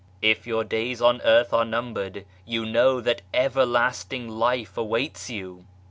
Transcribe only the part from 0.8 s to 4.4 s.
on earth are numbered, you know that everlasting